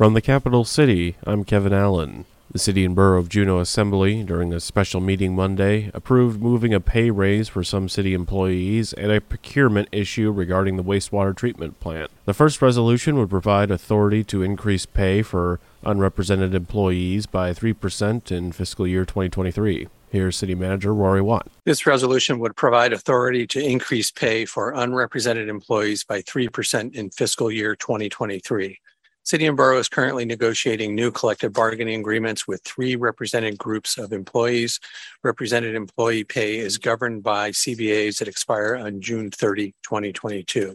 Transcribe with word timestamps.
From 0.00 0.14
the 0.14 0.22
capital 0.22 0.64
city, 0.64 1.16
I'm 1.26 1.44
Kevin 1.44 1.74
Allen. 1.74 2.24
The 2.50 2.58
City 2.58 2.86
and 2.86 2.96
Borough 2.96 3.18
of 3.18 3.28
Juneau 3.28 3.60
Assembly, 3.60 4.22
during 4.22 4.50
a 4.50 4.58
special 4.58 4.98
meeting 4.98 5.36
Monday, 5.36 5.90
approved 5.92 6.40
moving 6.40 6.72
a 6.72 6.80
pay 6.80 7.10
raise 7.10 7.50
for 7.50 7.62
some 7.62 7.86
city 7.86 8.14
employees 8.14 8.94
and 8.94 9.12
a 9.12 9.20
procurement 9.20 9.90
issue 9.92 10.30
regarding 10.30 10.78
the 10.78 10.82
wastewater 10.82 11.36
treatment 11.36 11.80
plant. 11.80 12.10
The 12.24 12.32
first 12.32 12.62
resolution 12.62 13.18
would 13.18 13.28
provide 13.28 13.70
authority 13.70 14.24
to 14.24 14.42
increase 14.42 14.86
pay 14.86 15.20
for 15.20 15.60
unrepresented 15.84 16.54
employees 16.54 17.26
by 17.26 17.52
3% 17.52 18.32
in 18.32 18.52
fiscal 18.52 18.86
year 18.86 19.04
2023. 19.04 19.86
Here's 20.08 20.34
City 20.34 20.54
Manager 20.54 20.94
Rorie 20.94 21.22
Watt. 21.22 21.46
This 21.66 21.84
resolution 21.84 22.38
would 22.38 22.56
provide 22.56 22.94
authority 22.94 23.46
to 23.48 23.60
increase 23.60 24.10
pay 24.10 24.46
for 24.46 24.70
unrepresented 24.70 25.50
employees 25.50 26.04
by 26.04 26.22
3% 26.22 26.94
in 26.94 27.10
fiscal 27.10 27.50
year 27.50 27.76
2023. 27.76 28.80
City 29.22 29.46
and 29.46 29.56
Borough 29.56 29.78
is 29.78 29.88
currently 29.88 30.24
negotiating 30.24 30.94
new 30.94 31.10
collective 31.10 31.52
bargaining 31.52 32.00
agreements 32.00 32.48
with 32.48 32.62
three 32.64 32.96
represented 32.96 33.58
groups 33.58 33.98
of 33.98 34.12
employees. 34.12 34.80
Represented 35.22 35.74
employee 35.74 36.24
pay 36.24 36.58
is 36.58 36.78
governed 36.78 37.22
by 37.22 37.50
CBAs 37.50 38.18
that 38.18 38.28
expire 38.28 38.76
on 38.76 39.00
June 39.00 39.30
30, 39.30 39.74
2022. 39.82 40.74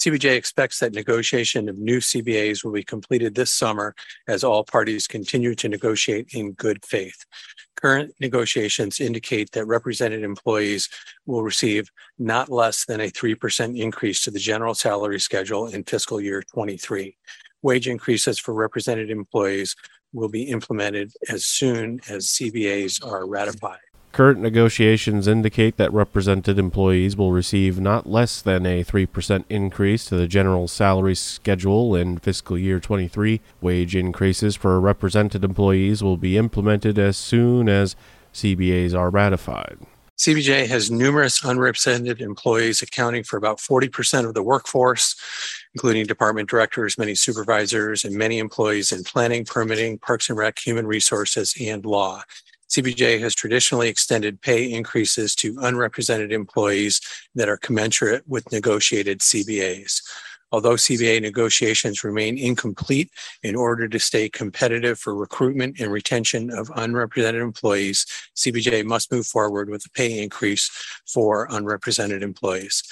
CBJ 0.00 0.34
expects 0.34 0.80
that 0.80 0.94
negotiation 0.94 1.68
of 1.68 1.78
new 1.78 1.98
CBAs 1.98 2.64
will 2.64 2.72
be 2.72 2.82
completed 2.82 3.36
this 3.36 3.52
summer 3.52 3.94
as 4.26 4.42
all 4.42 4.64
parties 4.64 5.06
continue 5.06 5.54
to 5.54 5.68
negotiate 5.68 6.34
in 6.34 6.52
good 6.52 6.84
faith. 6.84 7.24
Current 7.76 8.12
negotiations 8.20 9.00
indicate 9.00 9.52
that 9.52 9.66
represented 9.66 10.24
employees 10.24 10.88
will 11.26 11.44
receive 11.44 11.88
not 12.18 12.48
less 12.48 12.84
than 12.84 13.00
a 13.00 13.10
3% 13.10 13.78
increase 13.78 14.24
to 14.24 14.32
the 14.32 14.40
general 14.40 14.74
salary 14.74 15.20
schedule 15.20 15.68
in 15.68 15.84
fiscal 15.84 16.20
year 16.20 16.42
23 16.52 17.16
wage 17.62 17.88
increases 17.88 18.38
for 18.38 18.54
represented 18.54 19.10
employees 19.10 19.76
will 20.12 20.28
be 20.28 20.44
implemented 20.44 21.12
as 21.28 21.44
soon 21.44 22.00
as 22.08 22.26
CBAs 22.26 23.04
are 23.06 23.26
ratified. 23.26 23.78
Current 24.12 24.40
negotiations 24.40 25.26
indicate 25.26 25.78
that 25.78 25.90
represented 25.90 26.58
employees 26.58 27.16
will 27.16 27.32
receive 27.32 27.80
not 27.80 28.06
less 28.06 28.42
than 28.42 28.66
a 28.66 28.84
3% 28.84 29.44
increase 29.48 30.04
to 30.06 30.16
the 30.16 30.26
general 30.26 30.68
salary 30.68 31.14
schedule 31.14 31.96
in 31.96 32.18
fiscal 32.18 32.58
year 32.58 32.78
23. 32.78 33.40
Wage 33.62 33.96
increases 33.96 34.54
for 34.54 34.78
represented 34.78 35.42
employees 35.44 36.02
will 36.02 36.18
be 36.18 36.36
implemented 36.36 36.98
as 36.98 37.16
soon 37.16 37.70
as 37.70 37.96
CBAs 38.34 38.94
are 38.94 39.08
ratified. 39.08 39.78
CBJ 40.18 40.68
has 40.68 40.90
numerous 40.90 41.42
unrepresented 41.42 42.20
employees 42.20 42.82
accounting 42.82 43.24
for 43.24 43.38
about 43.38 43.58
40% 43.58 44.26
of 44.26 44.34
the 44.34 44.42
workforce 44.42 45.16
including 45.74 46.06
department 46.06 46.48
directors, 46.48 46.98
many 46.98 47.14
supervisors, 47.14 48.04
and 48.04 48.14
many 48.14 48.38
employees 48.38 48.92
in 48.92 49.04
planning, 49.04 49.44
permitting, 49.44 49.98
parks 49.98 50.28
and 50.28 50.38
rec, 50.38 50.58
human 50.58 50.86
resources, 50.86 51.54
and 51.60 51.84
law. 51.84 52.22
CBJ 52.68 53.20
has 53.20 53.34
traditionally 53.34 53.88
extended 53.88 54.40
pay 54.40 54.70
increases 54.70 55.34
to 55.36 55.58
unrepresented 55.60 56.32
employees 56.32 57.00
that 57.34 57.48
are 57.48 57.58
commensurate 57.58 58.26
with 58.26 58.50
negotiated 58.50 59.20
CBAs. 59.20 60.00
Although 60.52 60.74
CBA 60.74 61.22
negotiations 61.22 62.04
remain 62.04 62.36
incomplete, 62.36 63.10
in 63.42 63.56
order 63.56 63.88
to 63.88 63.98
stay 63.98 64.28
competitive 64.28 64.98
for 64.98 65.14
recruitment 65.14 65.80
and 65.80 65.90
retention 65.90 66.50
of 66.50 66.70
unrepresented 66.76 67.40
employees, 67.40 68.06
CBJ 68.36 68.84
must 68.84 69.10
move 69.10 69.26
forward 69.26 69.70
with 69.70 69.84
a 69.86 69.90
pay 69.90 70.22
increase 70.22 70.70
for 71.06 71.48
unrepresented 71.50 72.22
employees. 72.22 72.82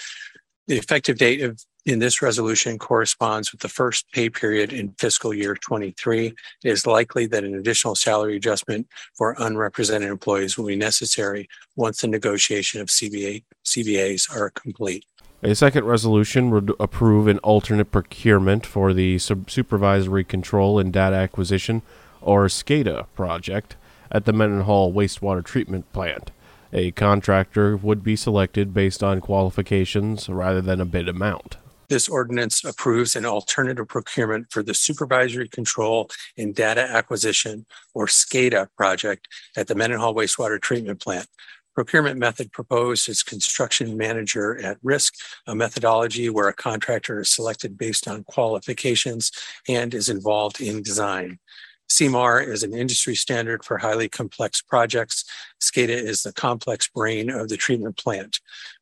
The 0.68 0.78
effective 0.78 1.18
date 1.18 1.42
of 1.42 1.62
in 1.86 1.98
this 1.98 2.22
resolution 2.22 2.78
corresponds 2.78 3.52
with 3.52 3.60
the 3.60 3.68
first 3.68 4.10
pay 4.12 4.28
period 4.28 4.72
in 4.72 4.92
fiscal 4.98 5.32
year 5.32 5.54
23. 5.54 6.26
It 6.26 6.34
is 6.62 6.86
likely 6.86 7.26
that 7.26 7.44
an 7.44 7.54
additional 7.54 7.94
salary 7.94 8.36
adjustment 8.36 8.86
for 9.16 9.34
unrepresented 9.38 10.10
employees 10.10 10.58
will 10.58 10.66
be 10.66 10.76
necessary 10.76 11.48
once 11.76 12.00
the 12.00 12.08
negotiation 12.08 12.80
of 12.80 12.88
CBA, 12.88 13.44
CBAs 13.64 14.34
are 14.34 14.50
complete. 14.50 15.04
A 15.42 15.54
second 15.54 15.84
resolution 15.84 16.50
would 16.50 16.72
approve 16.78 17.26
an 17.26 17.38
alternate 17.38 17.90
procurement 17.90 18.66
for 18.66 18.92
the 18.92 19.18
supervisory 19.18 20.22
control 20.22 20.78
and 20.78 20.92
data 20.92 21.16
acquisition, 21.16 21.80
or 22.20 22.46
SCADA, 22.46 23.06
project 23.14 23.76
at 24.12 24.26
the 24.26 24.34
Mendenhall 24.34 24.92
wastewater 24.92 25.42
treatment 25.42 25.90
plant. 25.94 26.30
A 26.74 26.90
contractor 26.90 27.74
would 27.76 28.04
be 28.04 28.16
selected 28.16 28.74
based 28.74 29.02
on 29.02 29.22
qualifications 29.22 30.28
rather 30.28 30.60
than 30.60 30.80
a 30.80 30.84
bid 30.84 31.08
amount. 31.08 31.56
This 31.90 32.08
ordinance 32.08 32.62
approves 32.62 33.16
an 33.16 33.26
alternative 33.26 33.88
procurement 33.88 34.46
for 34.52 34.62
the 34.62 34.74
supervisory 34.74 35.48
control 35.48 36.08
and 36.38 36.54
data 36.54 36.82
acquisition 36.82 37.66
or 37.94 38.06
SCADA 38.06 38.68
project 38.76 39.26
at 39.56 39.66
the 39.66 39.74
Mendenhall 39.74 40.14
wastewater 40.14 40.62
treatment 40.62 41.02
plant. 41.02 41.26
Procurement 41.74 42.16
method 42.16 42.52
proposed 42.52 43.08
is 43.08 43.24
construction 43.24 43.96
manager 43.96 44.56
at 44.62 44.78
risk, 44.84 45.14
a 45.48 45.54
methodology 45.56 46.30
where 46.30 46.46
a 46.46 46.54
contractor 46.54 47.22
is 47.22 47.28
selected 47.28 47.76
based 47.76 48.06
on 48.06 48.22
qualifications 48.22 49.32
and 49.68 49.92
is 49.92 50.08
involved 50.08 50.60
in 50.60 50.84
design. 50.84 51.40
CMAR 51.90 52.46
is 52.46 52.62
an 52.62 52.72
industry 52.72 53.16
standard 53.16 53.64
for 53.64 53.78
highly 53.78 54.08
complex 54.08 54.62
projects. 54.62 55.24
SCADA 55.60 55.88
is 55.88 56.22
the 56.22 56.32
complex 56.32 56.86
brain 56.86 57.30
of 57.30 57.48
the 57.48 57.56
treatment 57.56 57.96
plant 57.96 58.38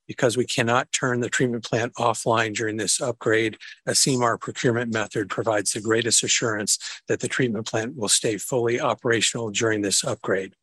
because 0.09 0.37
we 0.37 0.47
cannot 0.47 0.91
turn 0.91 1.21
the 1.21 1.29
treatment 1.29 1.63
plant 1.63 1.95
offline 1.95 2.57
during 2.57 2.79
this 2.79 3.01
upgrade, 3.01 3.57
a 3.87 3.93
CMAR 3.93 4.41
procurement 4.41 4.93
method 4.93 5.29
provides 5.29 5.73
the 5.73 5.81
greatest 5.81 6.25
assurance 6.25 6.79
that 7.07 7.21
the 7.21 7.29
treatment 7.29 7.67
plant 7.67 7.95
will 7.97 8.09
stay 8.09 8.39
fully 8.39 8.81
operational 8.81 9.51
during 9.51 9.83
this 9.83 10.03
upgrade. 10.03 10.55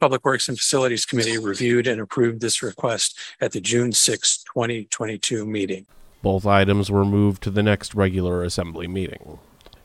Public 0.00 0.24
Works 0.24 0.48
and 0.48 0.56
Facilities 0.56 1.04
Committee 1.04 1.38
reviewed 1.38 1.86
and 1.86 2.00
approved 2.00 2.40
this 2.40 2.62
request 2.62 3.18
at 3.40 3.52
the 3.52 3.60
June 3.60 3.92
6, 3.92 4.44
2022 4.44 5.44
meeting. 5.44 5.86
Both 6.22 6.46
items 6.46 6.90
were 6.90 7.04
moved 7.04 7.42
to 7.42 7.50
the 7.50 7.62
next 7.62 7.94
regular 7.94 8.42
assembly 8.42 8.86
meeting. 8.86 9.38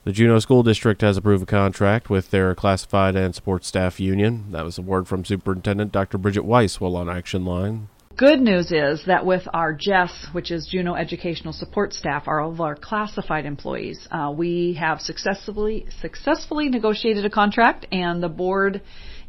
The 0.05 0.11
Juneau 0.11 0.39
School 0.39 0.63
District 0.63 1.01
has 1.01 1.17
approved 1.17 1.43
a 1.43 1.45
contract 1.45 2.09
with 2.09 2.31
their 2.31 2.55
classified 2.55 3.15
and 3.15 3.35
support 3.35 3.65
staff 3.65 3.99
union. 3.99 4.51
That 4.51 4.65
was 4.65 4.77
a 4.77 4.81
word 4.81 5.07
from 5.07 5.25
Superintendent 5.25 5.91
Dr. 5.91 6.17
Bridget 6.17 6.45
Weiss 6.45 6.79
while 6.79 6.95
on 6.95 7.09
Action 7.09 7.45
Line 7.45 7.89
good 8.19 8.41
news 8.41 8.69
is 8.73 9.01
that 9.07 9.25
with 9.25 9.43
our 9.53 9.71
JESS, 9.71 10.11
which 10.33 10.51
is 10.51 10.67
Juneau 10.69 10.93
Educational 10.93 11.53
Support 11.53 11.93
Staff, 11.93 12.27
all 12.27 12.51
of 12.51 12.59
our 12.59 12.75
classified 12.75 13.45
employees, 13.45 14.09
uh, 14.11 14.29
we 14.35 14.73
have 14.77 14.99
successfully 14.99 15.85
successfully 16.01 16.67
negotiated 16.67 17.23
a 17.23 17.29
contract, 17.29 17.87
and 17.93 18.21
the 18.21 18.27
board. 18.27 18.81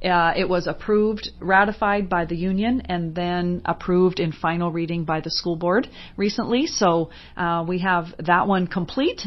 Uh, 0.03 0.33
it 0.34 0.49
was 0.49 0.67
approved, 0.67 1.31
ratified 1.41 2.09
by 2.09 2.25
the 2.25 2.34
union, 2.34 2.81
and 2.87 3.15
then 3.15 3.62
approved 3.65 4.19
in 4.19 4.33
final 4.33 4.73
reading 4.73 5.05
by 5.05 5.21
the 5.21 5.31
school 5.31 5.55
board 5.55 5.87
recently. 6.17 6.67
So 6.67 7.11
uh, 7.37 7.65
we 7.69 7.79
have 7.81 8.06
that 8.19 8.49
one 8.49 8.67
complete. 8.67 9.23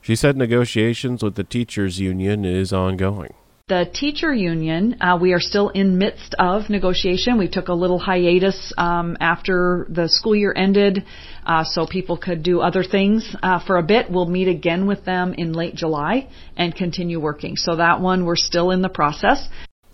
She 0.00 0.16
said 0.16 0.36
negotiations 0.38 1.22
with 1.22 1.34
the 1.34 1.44
teachers 1.44 1.98
union 1.98 2.46
is 2.46 2.72
ongoing. 2.72 3.34
The 3.68 3.88
teacher 3.94 4.34
union, 4.34 4.96
uh, 5.00 5.16
we 5.20 5.32
are 5.32 5.40
still 5.40 5.68
in 5.68 5.96
midst 5.96 6.34
of 6.38 6.68
negotiation. 6.68 7.38
We 7.38 7.48
took 7.48 7.68
a 7.68 7.74
little 7.74 7.98
hiatus 7.98 8.72
um, 8.76 9.16
after 9.20 9.86
the 9.88 10.08
school 10.08 10.34
year 10.34 10.52
ended, 10.54 11.04
uh, 11.46 11.62
so 11.62 11.86
people 11.86 12.16
could 12.16 12.42
do 12.42 12.60
other 12.60 12.82
things 12.82 13.36
uh, 13.40 13.64
for 13.64 13.78
a 13.78 13.82
bit. 13.82 14.10
We'll 14.10 14.26
meet 14.26 14.48
again 14.48 14.86
with 14.86 15.04
them 15.04 15.34
in 15.34 15.52
late 15.52 15.76
July 15.76 16.28
and 16.56 16.74
continue 16.74 17.20
working. 17.20 17.56
So 17.56 17.76
that 17.76 18.00
one, 18.00 18.24
we're 18.24 18.36
still 18.36 18.72
in 18.72 18.82
the 18.82 18.88
process. 18.88 19.48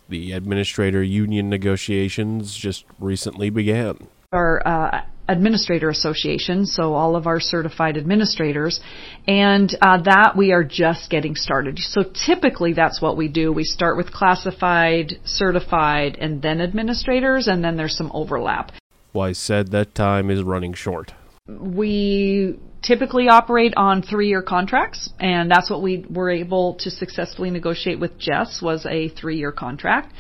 The 0.09 0.33
administrator 0.33 1.03
union 1.03 1.51
negotiations 1.51 2.57
just 2.57 2.87
recently 2.99 3.51
began. 3.51 4.09
Our 4.33 4.67
uh, 4.67 5.03
administrator 5.29 5.91
association, 5.91 6.67
so 6.67 6.95
all 6.95 7.15
of 7.17 7.27
our 7.27 7.39
certified 7.39 7.97
administrators, 7.97 8.81
and 9.27 9.77
uh, 9.83 10.01
that 10.03 10.33
we 10.37 10.53
are 10.53 10.65
just 10.65 11.11
getting 11.11 11.35
started. 11.35 11.79
So 11.79 12.03
typically 12.27 12.73
that's 12.73 13.01
what 13.01 13.17
we 13.17 13.29
do. 13.29 13.53
We 13.53 13.65
start 13.65 13.97
with 13.97 14.13
classified, 14.13 15.21
certified, 15.25 16.17
and 16.21 16.41
then 16.41 16.61
administrators, 16.61 17.47
and 17.47 17.63
then 17.63 17.77
there's 17.77 17.97
some 17.97 18.11
overlap. 18.15 18.73
Weiss 19.13 19.39
said 19.39 19.71
that 19.71 19.95
time 19.95 20.31
is 20.31 20.43
running 20.43 20.75
short. 20.75 21.13
We 21.47 22.59
typically 22.83 23.29
operate 23.29 23.75
on 23.77 24.03
three-year 24.03 24.43
contracts, 24.43 25.11
and 25.19 25.51
that's 25.51 25.71
what 25.71 25.83
we 25.83 26.05
were 26.09 26.31
able 26.31 26.75
to 26.81 26.91
successfully 26.91 27.51
negotiate 27.51 27.99
with 27.99 28.19
Jess 28.19 28.61
was 28.63 28.87
a 28.87 29.09
three-year 29.09 29.53
contract. 29.53 30.13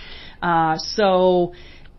Uh, 0.42 0.76
so 0.76 1.52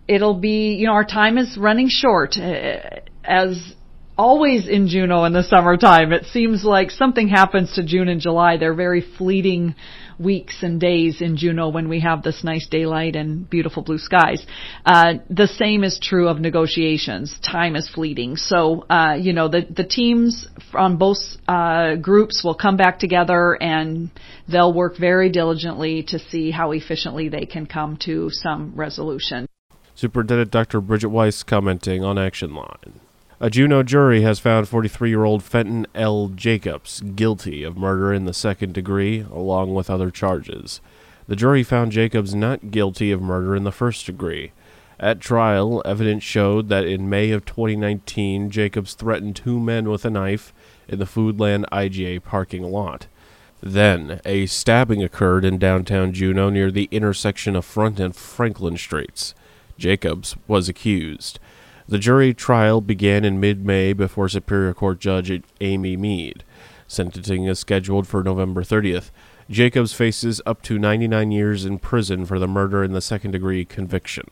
it'll 0.10 0.40
be, 0.40 0.74
you 0.74 0.88
know, 0.88 0.94
our 0.94 1.06
time 1.06 1.38
is 1.38 1.58
running 1.58 1.88
short. 1.88 2.36
Uh, 2.36 3.00
as 3.24 3.76
always 4.18 4.68
in 4.68 4.90
Juneau 4.90 5.24
in 5.24 5.32
the 5.32 5.44
summertime. 5.44 6.12
It 6.12 6.26
seems 6.26 6.66
like 6.66 6.92
something 6.92 7.30
happens 7.30 7.72
to 7.76 7.86
June 7.86 8.10
and 8.10 8.20
July. 8.20 8.58
They're 8.58 8.74
very 8.74 9.02
fleeting 9.18 9.76
weeks 10.20 10.62
and 10.62 10.78
days 10.78 11.22
in 11.22 11.38
Juneau 11.38 11.70
when 11.70 11.88
we 11.88 12.02
have 12.02 12.22
this 12.22 12.44
nice 12.44 12.68
daylight 12.68 13.16
and 13.16 13.50
beautiful 13.50 13.82
blue 13.82 13.98
skies. 13.98 14.46
Uh, 14.86 15.14
the 15.30 15.48
same 15.48 15.86
is 15.86 16.02
true 16.04 16.28
of 16.28 16.42
negotiations. 16.42 17.34
Time 17.40 17.78
is 17.78 17.88
fleeting. 17.88 18.36
So, 18.36 18.82
uh, 18.90 19.16
you 19.18 19.32
know, 19.32 19.48
the, 19.48 19.66
the 19.74 19.86
teams 19.86 20.50
on 20.74 20.98
both 20.98 21.20
uh, 21.48 21.96
groups 21.96 22.44
will 22.44 22.56
come 22.56 22.76
back 22.76 23.00
together 23.00 23.58
and 23.62 24.10
they'll 24.50 24.74
work 24.74 24.98
very 24.98 25.30
diligently 25.30 26.04
to 26.10 26.20
see 26.20 26.52
how 26.52 26.72
efficiently 26.72 27.30
they 27.30 27.46
can 27.46 27.66
come 27.66 27.96
to 28.04 28.30
some 28.32 28.74
resolution. 28.76 29.48
Superintendent 30.00 30.50
Dr. 30.50 30.80
Bridget 30.80 31.10
Weiss 31.10 31.44
commenting 31.44 32.06
on 32.06 32.18
Action 32.18 32.56
Line. 32.56 33.02
A 33.42 33.50
Juneau 33.50 33.84
jury 33.84 34.22
has 34.22 34.40
found 34.40 34.70
43 34.70 35.10
year 35.10 35.26
old 35.26 35.44
Fenton 35.44 35.86
L. 35.94 36.30
Jacobs 36.30 37.02
guilty 37.02 37.64
of 37.64 37.76
murder 37.76 38.14
in 38.14 38.24
the 38.24 38.34
second 38.34 38.74
degree, 38.74 39.26
along 39.30 39.74
with 39.74 39.90
other 39.90 40.10
charges. 40.10 40.80
The 41.28 41.36
jury 41.36 41.64
found 41.64 41.92
Jacobs 41.92 42.34
not 42.34 42.72
guilty 42.72 43.12
of 43.12 43.22
murder 43.22 43.58
in 43.58 43.66
the 43.66 43.74
first 43.74 44.06
degree. 44.06 44.54
At 45.02 45.20
trial, 45.20 45.82
evidence 45.84 46.24
showed 46.24 46.70
that 46.70 46.86
in 46.86 47.10
May 47.10 47.32
of 47.32 47.44
2019, 47.44 48.50
Jacobs 48.52 48.94
threatened 48.94 49.36
two 49.36 49.60
men 49.60 49.90
with 49.90 50.06
a 50.06 50.10
knife 50.10 50.54
in 50.88 51.00
the 51.00 51.06
Foodland 51.06 51.66
IGA 51.74 52.24
parking 52.24 52.64
lot. 52.64 53.08
Then, 53.62 54.22
a 54.24 54.46
stabbing 54.46 55.04
occurred 55.04 55.44
in 55.44 55.58
downtown 55.58 56.14
Juneau 56.14 56.50
near 56.50 56.72
the 56.72 56.88
intersection 56.90 57.58
of 57.58 57.66
Front 57.66 58.00
and 58.00 58.16
Franklin 58.16 58.78
Streets. 58.78 59.36
Jacobs 59.80 60.36
was 60.48 60.70
accused. 60.70 61.40
The 61.88 61.98
jury 61.98 62.36
trial 62.36 62.82
began 62.82 63.26
in 63.26 63.40
mid 63.40 63.66
May 63.66 63.94
before 63.94 64.30
Superior 64.30 64.76
Court 64.76 65.00
Judge 65.00 65.42
Amy 65.60 65.98
Mead. 65.98 66.44
Sentencing 66.88 67.46
is 67.46 67.58
scheduled 67.58 68.08
for 68.08 68.24
November 68.24 68.62
30th. 68.62 69.10
Jacobs 69.50 69.94
faces 69.94 70.42
up 70.46 70.62
to 70.62 70.78
99 70.78 71.32
years 71.32 71.66
in 71.66 71.80
prison 71.80 72.26
for 72.26 72.38
the 72.38 72.48
murder 72.48 72.84
in 72.84 72.92
the 72.92 73.02
second 73.02 73.32
degree 73.32 73.66
conviction. 73.66 74.26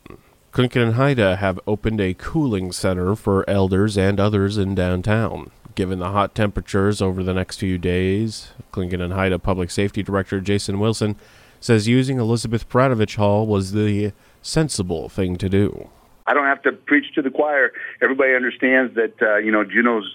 Tlingit 0.53 0.83
and 0.83 0.94
Haida 0.94 1.38
have 1.38 1.59
opened 1.65 2.00
a 2.00 2.13
cooling 2.13 2.71
center 2.71 3.15
for 3.15 3.47
elders 3.50 3.97
and 3.97 4.19
others 4.19 4.57
in 4.57 4.75
downtown. 4.75 5.51
Given 5.75 6.00
the 6.00 6.11
hot 6.11 6.33
temperatures 6.33 7.01
over 7.01 7.23
the 7.23 7.33
next 7.33 7.57
few 7.59 7.77
days, 7.77 8.50
Tlingit 8.73 9.01
and 9.01 9.13
Haida 9.13 9.39
Public 9.39 9.69
Safety 9.71 10.01
Director 10.01 10.41
Jason 10.41 10.79
Wilson 10.79 11.15
says 11.59 11.88
using 11.88 12.19
Elizabeth 12.19 12.69
Peratrovich 12.69 13.15
Hall 13.17 13.45
was 13.45 13.71
the 13.71 14.13
sensible 14.47 15.09
thing 15.09 15.35
to 15.38 15.49
do. 15.49 15.89
I 16.25 16.33
don't 16.33 16.45
have 16.45 16.61
to 16.63 16.71
preach 16.71 17.13
to 17.15 17.21
the 17.21 17.29
choir. 17.29 17.73
Everybody 18.01 18.33
understands 18.33 18.95
that 18.95 19.21
uh, 19.21 19.38
you 19.38 19.51
know 19.51 19.63
Juneau's 19.63 20.09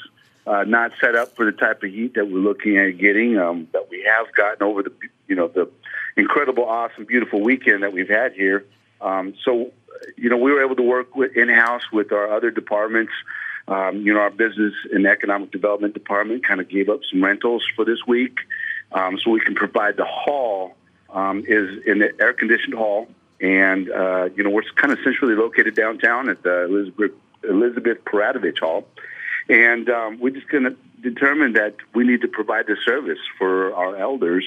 uh, 0.46 0.64
not 0.64 0.92
set 1.00 1.14
up 1.14 1.36
for 1.36 1.44
the 1.44 1.52
type 1.52 1.82
of 1.82 1.90
heat 1.90 2.14
that 2.14 2.28
we're 2.28 2.38
looking 2.38 2.76
at 2.78 2.98
getting. 2.98 3.38
Um, 3.38 3.68
that 3.72 3.88
we 3.90 4.04
have 4.06 4.34
gotten 4.34 4.62
over 4.62 4.82
the 4.82 4.92
you 5.28 5.36
know 5.36 5.48
the 5.48 5.70
incredible, 6.16 6.64
awesome, 6.64 7.04
beautiful 7.04 7.40
weekend 7.40 7.82
that 7.82 7.92
we've 7.92 8.08
had 8.08 8.32
here. 8.32 8.64
Um, 9.00 9.34
so 9.44 9.72
you 10.16 10.28
know 10.28 10.36
we 10.36 10.52
were 10.52 10.64
able 10.64 10.76
to 10.76 10.82
work 10.82 11.14
with 11.14 11.36
in 11.36 11.48
house 11.48 11.82
with 11.92 12.12
our 12.12 12.32
other 12.32 12.50
departments. 12.50 13.12
Um, 13.68 13.98
you 14.02 14.12
know 14.12 14.20
our 14.20 14.30
business 14.30 14.74
and 14.92 15.06
economic 15.06 15.50
development 15.50 15.94
department 15.94 16.44
kind 16.44 16.60
of 16.60 16.68
gave 16.68 16.88
up 16.88 17.00
some 17.10 17.22
rentals 17.22 17.64
for 17.76 17.84
this 17.84 18.06
week, 18.06 18.38
um, 18.92 19.18
so 19.18 19.30
we 19.30 19.40
can 19.40 19.54
provide 19.54 19.96
the 19.96 20.04
hall 20.04 20.74
um, 21.10 21.44
is 21.46 21.82
in 21.86 22.00
the 22.00 22.12
air 22.20 22.32
conditioned 22.32 22.74
hall 22.74 23.08
and, 23.42 23.90
uh, 23.90 24.28
you 24.36 24.44
know, 24.44 24.50
we're 24.50 24.62
kind 24.76 24.92
of 24.92 25.00
centrally 25.02 25.34
located 25.34 25.74
downtown 25.74 26.28
at 26.28 26.44
the 26.44 26.64
Elizabeth, 26.64 27.10
Elizabeth 27.42 28.04
Peratrovich 28.04 28.60
Hall. 28.60 28.86
And 29.48 29.90
um, 29.90 30.20
we're 30.20 30.30
just 30.30 30.48
going 30.48 30.62
to 30.62 30.76
determine 31.02 31.54
that 31.54 31.74
we 31.92 32.04
need 32.04 32.20
to 32.20 32.28
provide 32.28 32.68
the 32.68 32.76
service 32.84 33.18
for 33.36 33.74
our 33.74 33.96
elders 33.96 34.44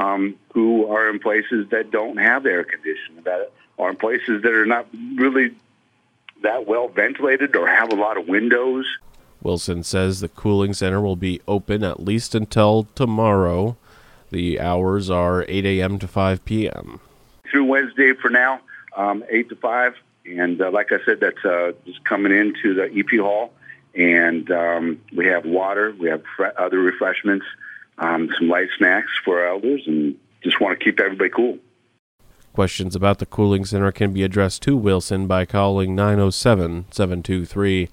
um, 0.00 0.34
who 0.52 0.86
are 0.86 1.08
in 1.08 1.20
places 1.20 1.68
that 1.70 1.92
don't 1.92 2.16
have 2.16 2.44
air 2.44 2.64
conditioning, 2.64 3.22
that 3.22 3.52
are 3.78 3.90
in 3.90 3.96
places 3.96 4.42
that 4.42 4.52
are 4.52 4.66
not 4.66 4.88
really 5.14 5.54
that 6.42 6.66
well 6.66 6.88
ventilated 6.88 7.54
or 7.54 7.68
have 7.68 7.92
a 7.92 7.96
lot 7.96 8.16
of 8.16 8.26
windows. 8.26 8.84
Wilson 9.40 9.84
says 9.84 10.18
the 10.18 10.28
cooling 10.28 10.74
center 10.74 11.00
will 11.00 11.14
be 11.14 11.40
open 11.46 11.84
at 11.84 12.00
least 12.00 12.34
until 12.34 12.88
tomorrow. 12.96 13.76
The 14.30 14.58
hours 14.58 15.10
are 15.10 15.44
8 15.46 15.64
a.m. 15.64 16.00
to 16.00 16.08
5 16.08 16.44
p.m 16.44 17.00
through 17.52 17.66
Wednesday 17.66 18.14
for 18.14 18.30
now, 18.30 18.60
um, 18.96 19.22
8 19.28 19.48
to 19.50 19.56
5. 19.56 19.94
And 20.24 20.60
uh, 20.60 20.70
like 20.70 20.90
I 20.90 20.98
said, 21.04 21.20
that's 21.20 21.44
uh, 21.44 21.72
just 21.86 22.04
coming 22.04 22.32
into 22.32 22.74
the 22.74 22.90
EP 22.98 23.20
Hall. 23.20 23.52
And 23.94 24.50
um, 24.50 25.00
we 25.14 25.26
have 25.26 25.44
water, 25.44 25.94
we 25.98 26.08
have 26.08 26.22
other 26.56 26.78
refreshments, 26.78 27.44
um, 27.98 28.30
some 28.38 28.48
light 28.48 28.68
snacks 28.78 29.10
for 29.24 29.40
our 29.40 29.48
elders, 29.48 29.82
and 29.86 30.16
just 30.42 30.60
want 30.60 30.78
to 30.78 30.84
keep 30.84 30.98
everybody 30.98 31.30
cool. 31.30 31.58
Questions 32.54 32.96
about 32.96 33.18
the 33.18 33.26
cooling 33.26 33.64
center 33.64 33.92
can 33.92 34.12
be 34.12 34.22
addressed 34.22 34.62
to 34.62 34.76
Wilson 34.76 35.26
by 35.26 35.44
calling 35.44 35.94
907 35.94 36.86
723 36.90 37.88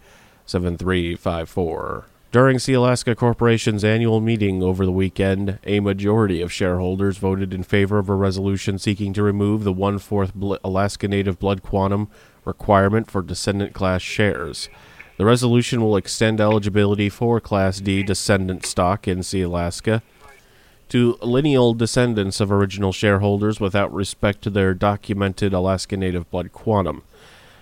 7354. 0.46 2.06
During 2.32 2.58
Sealaska 2.58 3.16
Corporation's 3.16 3.84
annual 3.84 4.22
meeting 4.22 4.62
over 4.62 4.86
the 4.86 4.92
weekend, 4.92 5.58
a 5.64 5.80
majority 5.80 6.42
of 6.42 6.54
shareholders 6.54 7.18
voted 7.18 7.56
in 7.56 7.64
favor 7.64 7.98
of 7.98 8.08
a 8.08 8.14
resolution 8.14 8.78
seeking 8.78 9.14
to 9.14 9.24
remove 9.24 9.64
the 9.64 9.74
one 9.74 9.98
fourth 9.98 10.36
bl- 10.36 10.58
Alaska 10.64 11.08
Native 11.08 11.40
blood 11.40 11.64
quantum 11.64 12.08
requirement 12.46 13.10
for 13.10 13.24
descendant 13.24 13.74
class 13.74 14.04
shares. 14.04 14.70
The 15.18 15.26
resolution 15.26 15.82
will 15.82 15.98
extend 15.98 16.40
eligibility 16.40 17.10
for 17.10 17.42
Class 17.42 17.80
D 17.80 18.04
descendant 18.04 18.64
stock 18.64 19.08
in 19.08 19.20
Sealaska 19.20 20.04
to 20.90 21.18
lineal 21.24 21.74
descendants 21.74 22.40
of 22.40 22.52
original 22.52 22.92
shareholders 22.92 23.60
without 23.60 23.92
respect 23.92 24.44
to 24.44 24.52
their 24.52 24.76
documented 24.76 25.52
Alaska 25.52 25.98
Native 25.98 26.30
blood 26.30 26.54
quantum. 26.54 27.02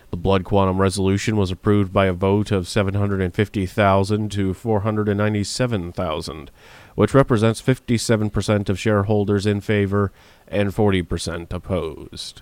The 0.09 0.17
blood 0.17 0.45
quantum 0.45 0.79
resolution 0.79 1.35
was 1.35 1.51
approved 1.51 1.91
by 1.91 2.05
a 2.05 2.13
vote 2.13 2.51
of 2.51 2.67
750,000 2.67 4.31
to 4.31 4.53
497,000, 4.53 6.51
which 6.95 7.13
represents 7.13 7.61
57% 7.61 8.69
of 8.69 8.79
shareholders 8.79 9.45
in 9.45 9.59
favor 9.59 10.13
and 10.47 10.69
40% 10.69 11.51
opposed. 11.51 12.41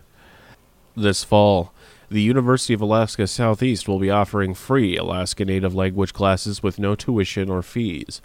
This 0.95 1.23
fall, 1.23 1.73
the 2.09 2.21
University 2.21 2.73
of 2.75 2.81
Alaska 2.81 3.25
Southeast 3.25 3.88
will 3.88 4.00
be 4.00 4.12
offering 4.12 4.53
free 4.53 4.95
Alaska 4.95 5.44
Native 5.44 5.73
language 5.73 6.13
classes 6.13 6.62
with 6.62 6.77
no 6.77 6.94
tuition 6.94 7.50
or 7.50 7.63
fees. 7.63 8.21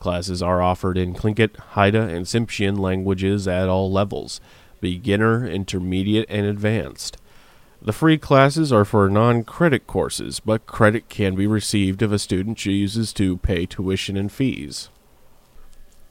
Classes 0.00 0.42
are 0.42 0.60
offered 0.60 0.98
in 0.98 1.14
Tlingit, 1.14 1.56
Haida, 1.56 2.02
and 2.02 2.26
Tsimshian 2.26 2.78
languages 2.78 3.46
at 3.46 3.68
all 3.68 3.92
levels 3.92 4.40
beginner, 4.80 5.46
intermediate, 5.46 6.26
and 6.28 6.44
advanced. 6.44 7.16
The 7.84 7.92
free 7.92 8.16
classes 8.16 8.72
are 8.72 8.84
for 8.84 9.10
non 9.10 9.42
credit 9.42 9.88
courses, 9.88 10.38
but 10.38 10.66
credit 10.66 11.08
can 11.08 11.34
be 11.34 11.48
received 11.48 12.00
if 12.00 12.12
a 12.12 12.18
student 12.18 12.56
chooses 12.56 13.12
to 13.14 13.38
pay 13.38 13.66
tuition 13.66 14.16
and 14.16 14.30
fees. 14.30 14.88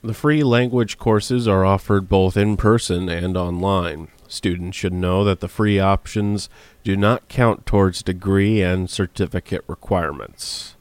The 0.03 0.13
free 0.13 0.44
language 0.44 0.97
courses 0.97 1.47
are 1.47 1.63
offered 1.63 2.09
both 2.09 2.35
in 2.35 2.57
person 2.57 3.07
and 3.07 3.38
online. 3.38 4.09
Students 4.28 4.75
should 4.75 4.92
know 4.94 5.23
that 5.23 5.40
the 5.40 5.47
free 5.47 5.80
options 5.80 6.49
do 6.83 6.97
not 6.97 7.30
count 7.30 7.66
towards 7.66 8.04
degree 8.04 8.61
and 8.61 8.90
certificate 8.90 9.63
requirements. 9.68 10.75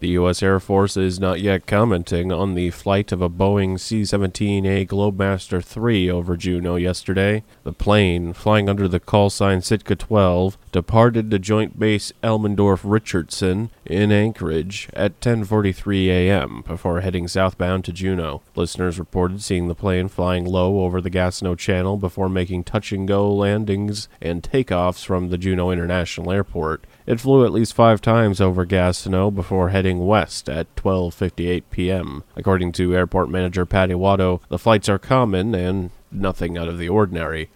The 0.00 0.08
U.S. 0.08 0.42
Air 0.42 0.58
Force 0.60 0.96
is 0.96 1.20
not 1.20 1.42
yet 1.42 1.66
commenting 1.66 2.32
on 2.32 2.54
the 2.54 2.70
flight 2.70 3.12
of 3.12 3.20
a 3.20 3.28
Boeing 3.28 3.78
C 3.78 4.00
17A 4.00 4.88
Globemaster 4.88 5.60
III 5.60 6.10
over 6.10 6.38
Juneau 6.38 6.76
yesterday. 6.76 7.44
The 7.64 7.74
plane, 7.74 8.32
flying 8.32 8.70
under 8.70 8.88
the 8.88 8.98
call 8.98 9.28
sign 9.28 9.60
Sitka 9.60 9.96
12, 9.96 10.56
departed 10.72 11.30
the 11.30 11.38
Joint 11.38 11.78
Base 11.78 12.14
Elmendorf 12.22 12.80
Richardson 12.82 13.68
in 13.84 14.10
Anchorage 14.10 14.88
at 14.94 15.20
10:43 15.20 16.06
a.m. 16.06 16.64
before 16.66 17.02
heading 17.02 17.28
southbound 17.28 17.84
to 17.84 17.92
Juneau. 17.92 18.40
Listeners 18.56 18.98
reported 18.98 19.42
seeing 19.42 19.68
the 19.68 19.74
plane 19.74 20.08
flying 20.08 20.46
low 20.46 20.80
over 20.80 21.02
the 21.02 21.10
Gastineau 21.10 21.58
Channel 21.58 21.98
before 21.98 22.30
making 22.30 22.64
touch 22.64 22.90
and 22.90 23.06
go 23.06 23.30
landings 23.30 24.08
and 24.22 24.42
takeoffs 24.42 25.04
from 25.04 25.28
the 25.28 25.36
Juneau 25.36 25.70
International 25.70 26.32
Airport. 26.32 26.84
It 27.10 27.18
flew 27.18 27.44
at 27.44 27.50
least 27.50 27.74
five 27.74 28.00
times 28.00 28.40
over 28.40 28.64
Gastineau 28.64 29.34
before 29.34 29.70
heading 29.70 30.06
west 30.06 30.48
at 30.48 30.72
12:58 30.76 31.64
p.m. 31.68 32.22
According 32.36 32.70
to 32.74 32.94
airport 32.94 33.28
manager 33.28 33.66
Patty 33.66 33.94
Wahto, 33.94 34.40
the 34.48 34.60
flights 34.60 34.88
are 34.88 34.96
common 34.96 35.52
and 35.52 35.90
nothing 36.12 36.56
out 36.56 36.68
of 36.68 36.78
the 36.78 36.88
ordinary. 36.88 37.50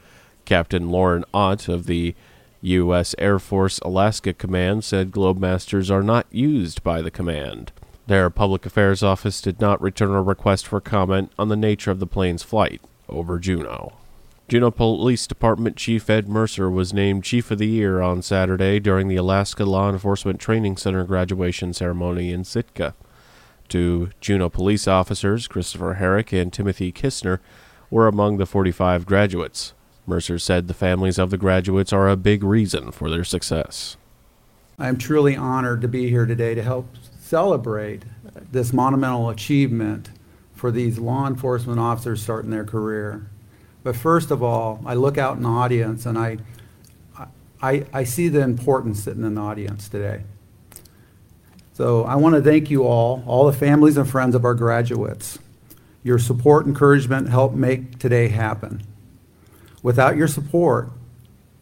Captain 0.44 0.90
Lauren 0.90 1.24
Ott 1.32 1.68
of 1.68 1.86
the 1.86 2.16
U.S. 2.62 3.14
Air 3.16 3.38
Force 3.38 3.78
Alaska 3.78 4.32
Command 4.32 4.82
said 4.82 5.12
Globemasters 5.12 5.88
are 5.88 6.02
not 6.02 6.26
used 6.32 6.82
by 6.82 7.00
the 7.00 7.12
command. 7.12 7.70
Their 8.08 8.30
public 8.30 8.66
affairs 8.66 9.04
office 9.04 9.40
did 9.40 9.60
not 9.60 9.80
return 9.80 10.10
a 10.10 10.20
request 10.20 10.66
for 10.66 10.80
comment 10.80 11.30
on 11.38 11.48
the 11.48 11.54
nature 11.54 11.92
of 11.92 12.00
the 12.00 12.08
plane's 12.08 12.42
flight 12.42 12.80
over 13.08 13.38
Juneau. 13.38 13.92
Juneau 14.46 14.70
Police 14.70 15.26
Department 15.26 15.74
Chief 15.74 16.10
Ed 16.10 16.28
Mercer 16.28 16.70
was 16.70 16.92
named 16.92 17.24
Chief 17.24 17.50
of 17.50 17.56
the 17.56 17.66
Year 17.66 18.02
on 18.02 18.20
Saturday 18.20 18.78
during 18.78 19.08
the 19.08 19.16
Alaska 19.16 19.64
Law 19.64 19.88
Enforcement 19.88 20.38
Training 20.38 20.76
Center 20.76 21.02
graduation 21.04 21.72
ceremony 21.72 22.30
in 22.30 22.44
Sitka. 22.44 22.94
Two 23.68 24.10
Juneau 24.20 24.50
police 24.50 24.86
officers, 24.86 25.48
Christopher 25.48 25.94
Herrick 25.94 26.30
and 26.30 26.52
Timothy 26.52 26.92
Kistner, 26.92 27.38
were 27.88 28.06
among 28.06 28.36
the 28.36 28.44
45 28.44 29.06
graduates. 29.06 29.72
Mercer 30.06 30.38
said 30.38 30.68
the 30.68 30.74
families 30.74 31.18
of 31.18 31.30
the 31.30 31.38
graduates 31.38 31.90
are 31.90 32.10
a 32.10 32.16
big 32.16 32.44
reason 32.44 32.92
for 32.92 33.08
their 33.08 33.24
success. 33.24 33.96
I'm 34.78 34.98
truly 34.98 35.34
honored 35.34 35.80
to 35.80 35.88
be 35.88 36.10
here 36.10 36.26
today 36.26 36.54
to 36.54 36.62
help 36.62 36.88
celebrate 37.18 38.04
this 38.52 38.74
monumental 38.74 39.30
achievement 39.30 40.10
for 40.52 40.70
these 40.70 40.98
law 40.98 41.26
enforcement 41.26 41.80
officers 41.80 42.22
starting 42.22 42.50
their 42.50 42.64
career. 42.64 43.30
But 43.84 43.94
first 43.94 44.30
of 44.30 44.42
all, 44.42 44.82
I 44.84 44.94
look 44.94 45.18
out 45.18 45.36
in 45.36 45.44
the 45.44 45.48
audience 45.50 46.06
and 46.06 46.18
I, 46.18 46.38
I, 47.62 47.84
I 47.92 48.04
see 48.04 48.28
the 48.28 48.40
importance 48.40 49.04
sitting 49.04 49.24
in 49.24 49.34
the 49.34 49.40
audience 49.40 49.88
today. 49.88 50.24
So 51.74 52.04
I 52.04 52.16
want 52.16 52.34
to 52.34 52.42
thank 52.42 52.70
you 52.70 52.84
all, 52.84 53.22
all 53.26 53.46
the 53.46 53.52
families 53.52 53.96
and 53.96 54.08
friends 54.08 54.34
of 54.34 54.44
our 54.44 54.54
graduates. 54.54 55.38
Your 56.02 56.18
support, 56.18 56.66
encouragement 56.66 57.28
helped 57.28 57.54
make 57.54 57.98
today 57.98 58.28
happen. 58.28 58.82
Without 59.82 60.16
your 60.16 60.28
support, 60.28 60.90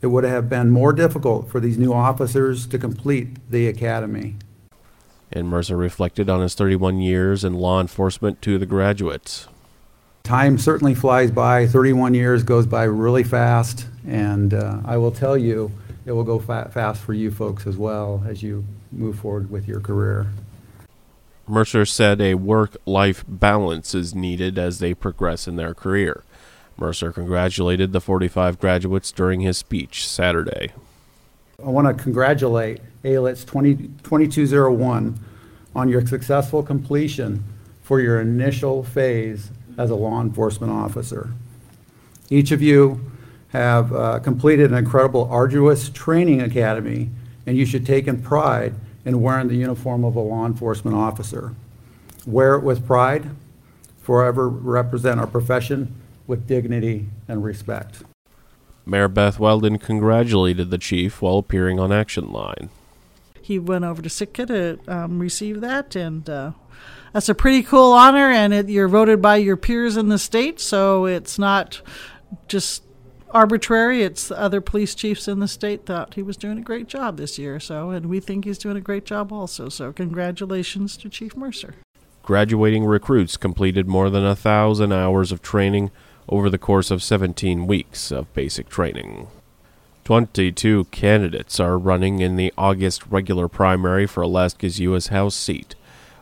it 0.00 0.08
would 0.08 0.24
have 0.24 0.48
been 0.48 0.70
more 0.70 0.92
difficult 0.92 1.50
for 1.50 1.58
these 1.58 1.76
new 1.76 1.92
officers 1.92 2.66
to 2.68 2.78
complete 2.78 3.50
the 3.50 3.66
academy. 3.66 4.36
And 5.32 5.48
Mercer 5.48 5.76
reflected 5.76 6.28
on 6.28 6.40
his 6.40 6.54
31 6.54 7.00
years 7.00 7.42
in 7.42 7.54
law 7.54 7.80
enforcement 7.80 8.42
to 8.42 8.58
the 8.58 8.66
graduates. 8.66 9.48
Time 10.22 10.56
certainly 10.56 10.94
flies 10.94 11.30
by. 11.30 11.66
31 11.66 12.14
years 12.14 12.44
goes 12.44 12.66
by 12.66 12.84
really 12.84 13.24
fast, 13.24 13.86
and 14.06 14.54
uh, 14.54 14.78
I 14.84 14.96
will 14.96 15.10
tell 15.10 15.36
you, 15.36 15.72
it 16.06 16.12
will 16.12 16.24
go 16.24 16.38
fa- 16.38 16.70
fast 16.72 17.02
for 17.02 17.12
you 17.12 17.30
folks 17.30 17.66
as 17.66 17.76
well 17.76 18.22
as 18.26 18.42
you 18.42 18.64
move 18.92 19.18
forward 19.18 19.50
with 19.50 19.66
your 19.66 19.80
career. 19.80 20.28
Mercer 21.48 21.84
said 21.84 22.20
a 22.20 22.34
work 22.34 22.76
life 22.86 23.24
balance 23.26 23.94
is 23.94 24.14
needed 24.14 24.58
as 24.58 24.78
they 24.78 24.94
progress 24.94 25.48
in 25.48 25.56
their 25.56 25.74
career. 25.74 26.22
Mercer 26.78 27.12
congratulated 27.12 27.92
the 27.92 28.00
45 28.00 28.58
graduates 28.58 29.10
during 29.12 29.40
his 29.40 29.58
speech 29.58 30.08
Saturday. 30.08 30.72
I 31.62 31.68
want 31.68 31.96
to 31.96 32.02
congratulate 32.02 32.80
ALITS 33.04 33.44
20, 33.44 33.74
2201 34.02 35.18
on 35.74 35.88
your 35.88 36.06
successful 36.06 36.62
completion 36.62 37.44
for 37.82 38.00
your 38.00 38.20
initial 38.20 38.84
phase 38.84 39.50
as 39.78 39.90
a 39.90 39.94
law 39.94 40.20
enforcement 40.20 40.72
officer. 40.72 41.30
Each 42.30 42.50
of 42.50 42.62
you 42.62 43.12
have 43.48 43.92
uh, 43.92 44.18
completed 44.20 44.70
an 44.70 44.78
incredible, 44.78 45.28
arduous 45.30 45.90
training 45.90 46.40
academy, 46.40 47.10
and 47.46 47.56
you 47.56 47.66
should 47.66 47.84
take 47.84 48.06
in 48.06 48.22
pride 48.22 48.74
in 49.04 49.20
wearing 49.20 49.48
the 49.48 49.56
uniform 49.56 50.04
of 50.04 50.16
a 50.16 50.20
law 50.20 50.46
enforcement 50.46 50.96
officer. 50.96 51.54
Wear 52.24 52.54
it 52.54 52.62
with 52.62 52.86
pride, 52.86 53.30
forever 54.00 54.48
represent 54.48 55.20
our 55.20 55.26
profession 55.26 55.94
with 56.26 56.46
dignity 56.46 57.06
and 57.28 57.44
respect. 57.44 58.02
Mayor 58.86 59.08
Beth 59.08 59.38
Weldon 59.38 59.78
congratulated 59.78 60.70
the 60.70 60.78
chief 60.78 61.20
while 61.22 61.38
appearing 61.38 61.78
on 61.78 61.92
Action 61.92 62.32
Line. 62.32 62.70
He 63.42 63.58
went 63.58 63.84
over 63.84 64.00
to 64.00 64.08
Sitka 64.08 64.46
to 64.46 64.78
um, 64.88 65.18
receive 65.18 65.60
that, 65.60 65.96
and 65.96 66.28
uh, 66.30 66.52
that's 67.12 67.28
a 67.28 67.34
pretty 67.34 67.62
cool 67.62 67.92
honor. 67.92 68.30
And 68.30 68.54
it, 68.54 68.68
you're 68.68 68.88
voted 68.88 69.20
by 69.20 69.36
your 69.36 69.56
peers 69.56 69.96
in 69.96 70.08
the 70.08 70.18
state, 70.18 70.60
so 70.60 71.06
it's 71.06 71.38
not 71.38 71.82
just 72.48 72.84
arbitrary. 73.32 74.02
It's 74.02 74.30
other 74.30 74.60
police 74.60 74.94
chiefs 74.94 75.26
in 75.26 75.40
the 75.40 75.48
state 75.48 75.86
thought 75.86 76.14
he 76.14 76.22
was 76.22 76.36
doing 76.36 76.58
a 76.58 76.62
great 76.62 76.86
job 76.86 77.16
this 77.16 77.38
year. 77.38 77.58
So, 77.58 77.90
and 77.90 78.06
we 78.06 78.20
think 78.20 78.44
he's 78.44 78.58
doing 78.58 78.76
a 78.76 78.80
great 78.80 79.04
job 79.04 79.32
also. 79.32 79.68
So, 79.68 79.92
congratulations 79.92 80.96
to 80.98 81.08
Chief 81.08 81.36
Mercer. 81.36 81.74
Graduating 82.22 82.84
recruits 82.84 83.36
completed 83.36 83.88
more 83.88 84.08
than 84.08 84.24
a 84.24 84.36
thousand 84.36 84.92
hours 84.92 85.32
of 85.32 85.42
training 85.42 85.90
over 86.28 86.48
the 86.48 86.58
course 86.58 86.90
of 86.90 87.02
17 87.02 87.66
weeks 87.66 88.12
of 88.12 88.32
basic 88.32 88.68
training. 88.68 89.26
22 90.04 90.84
candidates 90.90 91.60
are 91.60 91.78
running 91.78 92.20
in 92.20 92.36
the 92.36 92.52
August 92.58 93.06
regular 93.08 93.46
primary 93.46 94.06
for 94.06 94.22
Alaska's 94.22 94.80
U.S. 94.80 95.08
House 95.08 95.36
seat, 95.36 95.76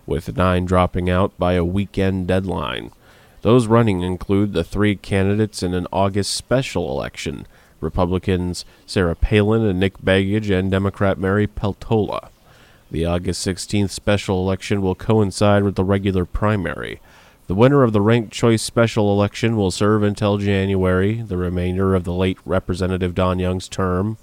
with 0.07 0.37
nine 0.37 0.67
dropping 0.67 1.09
out 1.09 1.37
by 1.39 1.55
a 1.55 1.65
weekend 1.65 2.27
deadline. 2.27 2.91
Those 3.43 3.67
running 3.67 4.03
include 4.03 4.53
the 4.53 4.65
three 4.65 4.97
candidates 4.97 5.63
in 5.63 5.73
an 5.73 5.87
August 5.93 6.35
special 6.35 6.91
election 6.91 7.47
Republicans 7.81 8.65
Sarah 8.87 9.17
Palin 9.17 9.65
and 9.65 9.81
Nick 9.81 9.99
Begich, 9.99 10.51
and 10.51 10.71
Democrat 10.71 11.19
Mary 11.19 11.47
Peltola. 11.47 12.29
The 12.91 13.07
August 13.07 13.47
16th 13.47 13.91
special 13.91 14.41
election 14.41 14.83
will 14.83 14.95
coincide 14.95 15.63
with 15.63 15.77
the 15.77 15.85
regular 15.85 16.25
primary. 16.25 17.01
The 17.51 17.57
winner 17.57 17.83
of 17.83 17.93
the 17.93 18.01
ranked 18.01 18.33
choice 18.33 18.63
special 18.63 19.13
election 19.13 19.57
will 19.57 19.73
serve 19.73 20.05
until 20.05 20.39
January, 20.39 21.21
the 21.21 21.37
remainder 21.37 21.97
of 21.97 22.05
the 22.05 22.13
late 22.13 22.39
Representative 22.45 23.13
Don 23.13 23.41
Young's 23.41 23.67
term. 23.69 24.19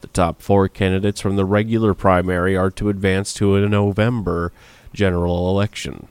The 0.00 0.06
top 0.06 0.40
four 0.40 0.68
candidates 0.68 1.20
from 1.20 1.34
the 1.34 1.44
regular 1.44 1.92
primary 1.92 2.56
are 2.56 2.70
to 2.70 2.88
advance 2.88 3.34
to 3.34 3.56
a 3.56 3.68
November 3.68 4.52
general 4.94 5.50
election. 5.50 6.06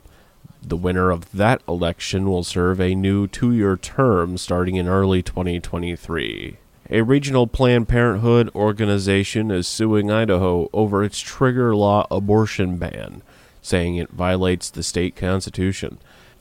The 0.61 0.75
winner 0.75 1.09
of 1.09 1.31
that 1.31 1.61
election 1.69 2.29
will 2.29 2.43
serve 2.43 2.81
a 2.81 2.95
new 2.95 3.27
two 3.27 3.53
year 3.53 3.77
term 3.77 4.37
starting 4.37 4.75
in 4.75 4.89
early 4.89 5.23
2023. 5.23 6.57
A 6.89 7.01
regional 7.01 7.47
Planned 7.47 7.87
Parenthood 7.87 8.53
organization 8.53 9.51
is 9.51 9.69
suing 9.69 10.11
Idaho 10.11 10.69
over 10.73 11.01
its 11.01 11.19
trigger 11.19 11.73
law 11.77 12.05
abortion 12.11 12.75
ban, 12.75 13.21
saying 13.61 13.95
it 13.95 14.09
violates 14.09 14.69
the 14.69 14.83
state 14.83 15.15
constitution. 15.15 15.99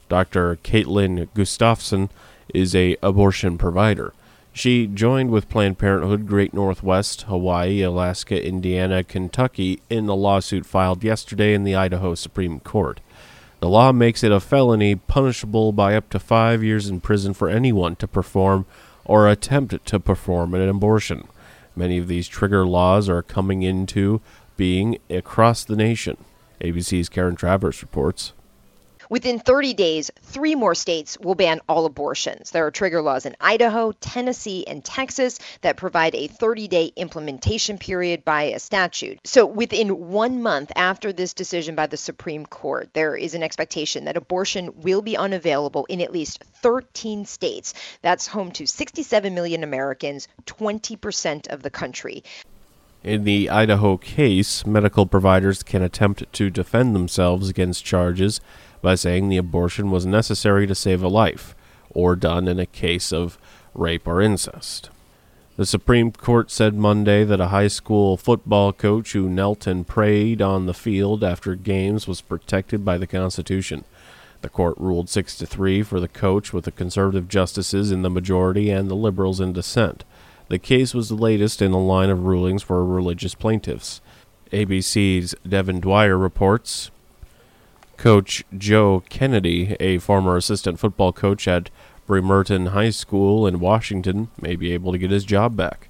Dr. 0.09 0.57
Caitlin 0.57 1.29
Gustafson 1.35 2.11
is 2.55 2.75
a 2.75 2.97
abortion 3.03 3.59
provider. 3.59 4.13
She 4.53 4.87
joined 4.87 5.31
with 5.31 5.51
Planned 5.51 5.79
Parenthood 5.79 6.27
Great 6.27 6.55
Northwest, 6.55 7.23
Hawaii, 7.23 7.83
Alaska, 7.83 8.43
Indiana, 8.43 9.05
Kentucky 9.05 9.83
in 9.91 10.07
the 10.07 10.17
lawsuit 10.17 10.65
filed 10.65 11.05
yesterday 11.05 11.53
in 11.53 11.65
the 11.65 11.75
Idaho 11.75 12.15
Supreme 12.15 12.61
Court. 12.61 13.01
The 13.61 13.69
law 13.69 13.93
makes 13.93 14.25
it 14.25 14.33
a 14.33 14.41
felony 14.41 14.95
punishable 14.95 15.73
by 15.73 15.95
up 15.95 16.09
to 16.11 16.19
five 16.19 16.63
years 16.63 16.89
in 16.89 17.01
prison 17.01 17.35
for 17.35 17.49
anyone 17.49 17.97
to 17.97 18.09
perform 18.09 18.65
or 19.05 19.29
attempt 19.29 19.85
to 19.85 20.01
perform 20.01 20.55
an 20.55 20.69
abortion. 20.69 21.29
Many 21.75 21.99
of 21.99 22.09
these 22.09 22.29
trigger 22.29 22.67
laws 22.67 23.09
are 23.09 23.23
coming 23.23 23.63
into 23.63 24.21
being 24.57 24.99
across 25.11 25.65
the 25.65 25.77
nation. 25.77 26.17
ABC's 26.63 27.11
Karen 27.11 27.37
Travers 27.37 27.83
reports. 27.83 28.33
Within 29.09 29.39
30 29.39 29.75
days, 29.75 30.11
three 30.23 30.57
more 30.57 30.75
states 30.75 31.17
will 31.21 31.37
ban 31.37 31.61
all 31.69 31.87
abortions. 31.87 32.51
There 32.51 32.67
are 32.67 32.73
trigger 32.73 33.01
laws 33.03 33.25
in 33.25 33.37
Idaho, 33.41 33.93
Tennessee, 33.93 34.67
and 34.67 34.85
Texas 34.85 35.39
that 35.61 35.77
provide 35.77 36.15
a 36.17 36.27
30 36.27 36.67
day 36.67 36.93
implementation 36.97 37.79
period 37.79 38.25
by 38.25 38.45
a 38.45 38.59
statute. 38.59 39.21
So, 39.25 39.47
within 39.47 40.09
one 40.09 40.43
month 40.43 40.73
after 40.75 41.13
this 41.13 41.35
decision 41.35 41.77
by 41.77 41.87
the 41.87 41.97
Supreme 41.97 42.47
Court, 42.47 42.91
there 42.95 43.15
is 43.15 43.35
an 43.35 43.45
expectation 43.45 44.07
that 44.07 44.17
abortion 44.17 44.73
will 44.81 45.03
be 45.03 45.17
unavailable 45.17 45.85
in 45.87 46.01
at 46.01 46.13
least 46.13 46.43
13 46.63 47.27
states. 47.27 47.75
That's 48.03 48.27
home 48.27 48.51
to 48.53 48.67
67 48.67 49.35
million 49.35 49.63
Americans, 49.63 50.27
20% 50.47 51.49
of 51.49 51.63
the 51.63 51.71
country. 51.71 52.25
In 53.05 53.23
the 53.23 53.51
Idaho 53.51 53.99
case, 53.99 54.67
medical 54.67 55.07
providers 55.07 55.63
can 55.63 55.81
attempt 55.81 56.25
to 56.33 56.51
defend 56.51 56.97
themselves 56.97 57.49
against 57.49 57.85
charges 57.85 58.41
by 58.87 58.95
saying 58.95 59.28
the 59.28 59.37
abortion 59.37 59.90
was 59.90 60.07
necessary 60.07 60.64
to 60.64 60.73
save 60.73 61.02
a 61.02 61.09
life, 61.09 61.57
or 61.90 62.14
done 62.14 62.47
in 62.47 62.61
a 62.61 62.66
case 62.66 63.12
of 63.12 63.37
rape 63.75 64.07
or 64.07 64.23
incest. 64.23 64.90
The 65.57 65.66
Supreme 65.66 66.12
Court 66.12 66.52
said 66.52 66.73
Monday 66.73 67.25
that 67.25 67.40
a 67.40 67.49
high 67.49 67.66
school 67.66 68.16
football 68.16 68.73
coach 68.73 69.12
who 69.12 69.28
knelt 69.28 69.66
and 69.66 69.85
prayed 69.85 70.40
on 70.40 70.66
the 70.66 70.73
field 70.73 71.25
after 71.25 71.57
games 71.57 72.07
was 72.07 72.21
protected 72.21 72.85
by 72.85 72.97
the 72.97 73.09
Constitution. 73.09 73.83
The 74.43 74.49
court 74.49 74.76
ruled 74.78 75.09
6 75.09 75.37
to 75.38 75.47
3 75.47 75.83
for 75.83 75.99
the 75.99 76.07
coach 76.07 76.52
with 76.52 76.64
the 76.64 76.71
conservative 76.71 77.26
justices 77.26 77.90
in 77.90 78.02
the 78.02 78.09
majority 78.09 78.71
and 78.71 78.88
the 78.88 78.95
liberals 78.95 79.40
in 79.40 79.52
dissent. 79.52 80.05
The 80.47 80.61
case 80.61 80.95
was 80.95 81.09
the 81.09 81.16
latest 81.16 81.61
in 81.61 81.73
a 81.73 81.85
line 81.85 82.11
of 82.11 82.23
rulings 82.23 82.62
for 82.62 82.87
religious 82.87 83.35
plaintiffs. 83.35 84.00
ABC's 84.52 85.35
Devin 85.45 85.81
Dwyer 85.81 86.16
reports 86.16 86.93
Coach 87.97 88.45
Joe 88.57 89.03
Kennedy, 89.09 89.76
a 89.81 89.99
former 89.99 90.37
assistant 90.37 90.79
football 90.79 91.12
coach 91.12 91.49
at 91.49 91.71
Bremerton 92.07 92.67
High 92.67 92.91
School 92.91 93.47
in 93.47 93.61
Washington, 93.61 94.29
may 94.41 94.57
be 94.57 94.73
able 94.73 94.93
to 94.93 94.99
get 94.99 95.11
his 95.11 95.25
job 95.25 95.57
back. 95.57 95.88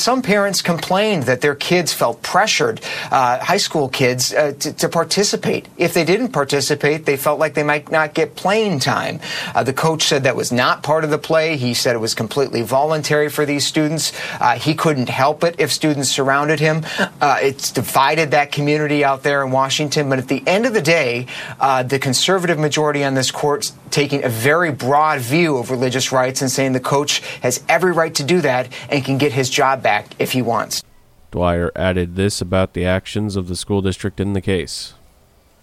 Some 0.00 0.22
parents 0.22 0.62
complained 0.62 1.24
that 1.24 1.42
their 1.42 1.54
kids 1.54 1.92
felt 1.92 2.22
pressured, 2.22 2.80
uh, 3.10 3.38
high 3.38 3.58
school 3.58 3.88
kids, 3.88 4.32
uh, 4.32 4.52
to, 4.58 4.72
to, 4.72 4.88
participate. 4.88 5.68
If 5.76 5.92
they 5.92 6.04
didn't 6.04 6.32
participate, 6.32 7.04
they 7.04 7.18
felt 7.18 7.38
like 7.38 7.52
they 7.52 7.62
might 7.62 7.90
not 7.92 8.14
get 8.14 8.34
playing 8.34 8.80
time. 8.80 9.20
Uh, 9.54 9.62
the 9.62 9.74
coach 9.74 10.04
said 10.04 10.24
that 10.24 10.36
was 10.36 10.50
not 10.50 10.82
part 10.82 11.04
of 11.04 11.10
the 11.10 11.18
play. 11.18 11.58
He 11.58 11.74
said 11.74 11.94
it 11.94 11.98
was 11.98 12.14
completely 12.14 12.62
voluntary 12.62 13.28
for 13.28 13.44
these 13.44 13.66
students. 13.66 14.12
Uh, 14.40 14.56
he 14.56 14.74
couldn't 14.74 15.10
help 15.10 15.44
it 15.44 15.56
if 15.58 15.70
students 15.70 16.08
surrounded 16.08 16.60
him. 16.60 16.82
Uh, 17.20 17.38
it's 17.42 17.70
divided 17.70 18.30
that 18.30 18.52
community 18.52 19.04
out 19.04 19.22
there 19.22 19.44
in 19.44 19.50
Washington. 19.50 20.08
But 20.08 20.18
at 20.18 20.28
the 20.28 20.42
end 20.46 20.64
of 20.64 20.72
the 20.72 20.82
day, 20.82 21.26
uh, 21.60 21.82
the 21.82 21.98
conservative 21.98 22.58
majority 22.58 23.04
on 23.04 23.12
this 23.14 23.30
court 23.30 23.70
taking 23.90 24.24
a 24.24 24.28
very 24.28 24.72
broad 24.72 25.20
view 25.20 25.58
of 25.58 25.70
religious 25.70 26.10
rights 26.10 26.40
and 26.40 26.50
saying 26.50 26.72
the 26.72 26.80
coach 26.80 27.18
has 27.42 27.62
every 27.68 27.92
right 27.92 28.14
to 28.14 28.24
do 28.24 28.40
that 28.40 28.68
and 28.88 29.04
can 29.04 29.18
get 29.18 29.32
his 29.32 29.50
job 29.50 29.82
back 29.82 29.89
if 30.18 30.32
he 30.32 30.42
wants. 30.42 30.82
Dwyer 31.30 31.70
added 31.76 32.16
this 32.16 32.40
about 32.40 32.72
the 32.72 32.84
actions 32.84 33.36
of 33.36 33.48
the 33.48 33.56
school 33.56 33.82
district 33.82 34.20
in 34.20 34.32
the 34.32 34.40
case. 34.40 34.94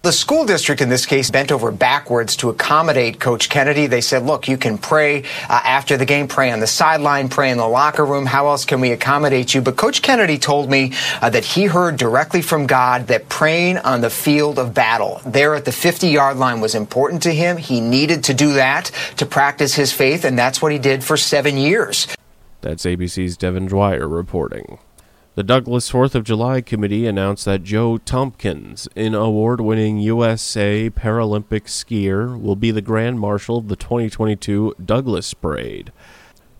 The 0.02 0.12
school 0.12 0.46
district 0.46 0.80
in 0.80 0.88
this 0.88 1.06
case 1.06 1.28
bent 1.28 1.50
over 1.50 1.72
backwards 1.72 2.36
to 2.36 2.50
accommodate 2.50 3.18
Coach 3.18 3.48
Kennedy. 3.48 3.88
They 3.88 4.00
said, 4.00 4.22
look, 4.22 4.46
you 4.46 4.56
can 4.56 4.78
pray 4.78 5.24
uh, 5.50 5.60
after 5.64 5.96
the 5.96 6.06
game, 6.06 6.28
pray 6.28 6.52
on 6.52 6.60
the 6.60 6.68
sideline, 6.68 7.28
pray 7.28 7.50
in 7.50 7.58
the 7.58 7.66
locker 7.66 8.06
room. 8.06 8.24
How 8.24 8.46
else 8.46 8.64
can 8.64 8.80
we 8.80 8.92
accommodate 8.92 9.54
you? 9.54 9.60
But 9.60 9.76
Coach 9.76 10.00
Kennedy 10.00 10.38
told 10.38 10.70
me 10.70 10.92
uh, 11.20 11.30
that 11.30 11.44
he 11.44 11.64
heard 11.64 11.96
directly 11.96 12.42
from 12.42 12.68
God 12.68 13.08
that 13.08 13.28
praying 13.28 13.78
on 13.78 14.00
the 14.00 14.08
field 14.08 14.60
of 14.60 14.72
battle 14.72 15.20
there 15.26 15.56
at 15.56 15.64
the 15.64 15.72
50 15.72 16.06
yard 16.06 16.36
line 16.36 16.60
was 16.60 16.76
important 16.76 17.24
to 17.24 17.34
him. 17.34 17.56
He 17.56 17.80
needed 17.80 18.22
to 18.24 18.34
do 18.34 18.52
that 18.52 18.92
to 19.16 19.26
practice 19.26 19.74
his 19.74 19.92
faith, 19.92 20.24
and 20.24 20.38
that's 20.38 20.62
what 20.62 20.70
he 20.70 20.78
did 20.78 21.02
for 21.02 21.16
seven 21.16 21.56
years. 21.56 22.06
That's 22.60 22.84
ABC's 22.84 23.36
Devin 23.36 23.66
Dwyer 23.66 24.08
reporting. 24.08 24.78
The 25.36 25.44
Douglas 25.44 25.88
Fourth 25.88 26.16
of 26.16 26.24
July 26.24 26.60
Committee 26.60 27.06
announced 27.06 27.44
that 27.44 27.62
Joe 27.62 27.98
Tompkins, 27.98 28.88
an 28.96 29.14
award 29.14 29.60
winning 29.60 29.98
USA 29.98 30.90
Paralympic 30.90 31.66
skier, 31.66 32.40
will 32.40 32.56
be 32.56 32.72
the 32.72 32.82
Grand 32.82 33.20
Marshal 33.20 33.58
of 33.58 33.68
the 33.68 33.76
2022 33.76 34.74
Douglas 34.84 35.34
Parade. 35.34 35.92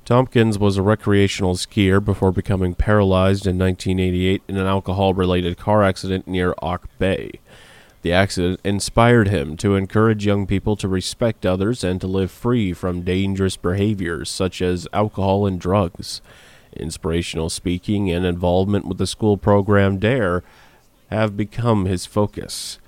Tompkins 0.05 0.61
was 0.61 0.77
a 0.77 0.83
recreational 0.83 1.55
skier 1.55 2.03
before 2.03 2.31
becoming 2.31 2.75
paralyzed 2.75 3.49
in 3.49 3.59
1988 3.59 4.43
in 4.47 4.57
an 4.57 4.67
alcohol 4.67 5.13
related 5.13 5.59
car 5.59 5.83
accident 5.83 6.29
near 6.29 6.55
Auk 6.63 6.89
Bay. 7.01 7.33
The 8.03 8.13
accident 8.13 8.61
inspired 8.65 9.29
him 9.29 9.57
to 9.59 9.75
encourage 9.75 10.25
young 10.25 10.47
people 10.47 10.77
to 10.77 10.89
respect 10.89 11.45
others 11.45 11.83
and 11.83 12.01
to 12.01 12.07
live 12.07 12.31
free 12.31 12.73
from 12.73 13.03
dangerous 13.03 13.57
behaviors 13.57 14.31
such 14.31 14.63
as 14.63 14.87
alcohol 14.93 15.47
and 15.47 15.61
drugs. 15.61 16.21
Inspirational 16.77 17.51
speaking 17.51 18.11
and 18.11 18.25
involvement 18.25 18.87
with 18.87 18.99
the 18.99 19.07
school 19.07 19.37
program 19.37 19.99
DARE 19.99 20.45
have 21.11 21.37
become 21.37 21.87
his 21.87 22.07
focus. 22.07 22.79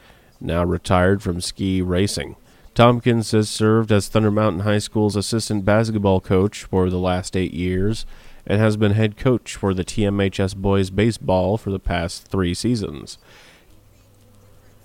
Now 0.40 0.64
retired 0.64 1.23
from 1.23 1.40
ski 1.40 1.83
racing, 1.83 2.37
Tompkins 2.75 3.33
has 3.33 3.50
served 3.50 3.90
as 3.90 4.09
Thunder 4.09 4.31
Mountain 4.31 4.61
High 4.61 4.79
School's 4.79 5.17
assistant 5.17 5.64
basketball 5.64 6.21
coach 6.21 6.64
for 6.64 6.88
the 6.88 6.99
last 6.99 7.37
eight 7.37 7.52
years 7.52 8.07
and 8.47 8.61
has 8.61 8.76
been 8.76 8.93
head 8.93 9.17
coach 9.17 9.57
for 9.57 9.75
the 9.75 9.85
TMHS 9.85 10.57
boys 10.57 10.88
baseball 10.90 11.59
for 11.59 11.71
the 11.71 11.81
past 11.81 12.29
three 12.29 12.55
seasons. 12.55 13.19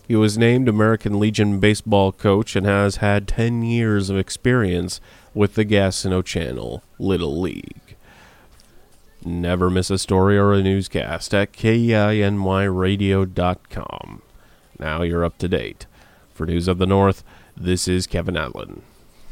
He 0.08 0.16
was 0.16 0.38
named 0.38 0.70
American 0.70 1.20
Legion 1.20 1.60
baseball 1.60 2.12
coach 2.12 2.56
and 2.56 2.64
has 2.66 2.98
had 2.98 3.28
10 3.28 3.64
years 3.64 4.10
of 4.10 4.18
experience 4.18 5.00
with 5.34 5.56
the 5.56 5.66
Gastineau 5.66 6.24
Channel 6.24 6.84
Little 7.00 7.42
League. 7.42 7.96
Never 9.24 9.72
miss 9.72 9.90
a 9.90 9.98
story 9.98 10.38
or 10.38 10.54
a 10.54 10.62
newscast 10.62 11.34
at 11.34 11.54
KINYradio.com. 11.54 14.22
Now 14.78 15.02
you're 15.02 15.26
up 15.26 15.40
to 15.40 15.48
date. 15.48 15.88
For 16.34 16.46
News 16.46 16.68
of 16.68 16.78
the 16.78 16.86
North, 16.86 17.24
this 17.58 17.88
is 17.88 18.06
Kevin 18.06 18.38
Allen. 18.38 18.84